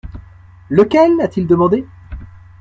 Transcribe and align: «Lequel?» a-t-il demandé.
«Lequel?» 0.71 1.19
a-t-il 1.23 1.45
demandé. 1.45 1.85